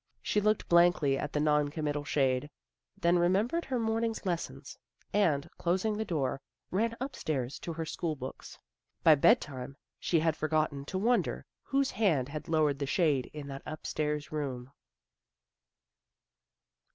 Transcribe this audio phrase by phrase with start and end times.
[0.23, 2.49] She looked blankly at the non committal shade,
[2.97, 4.75] then remembered her morning's lessons,
[5.13, 8.57] and, closing the door, ran upstairs to her school books.
[9.03, 13.45] By bed time she had forgotten to wonder whose hand had lowered the shade in
[13.49, 14.71] that upstairs room.